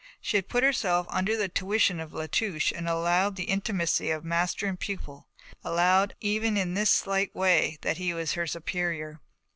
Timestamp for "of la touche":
1.99-2.71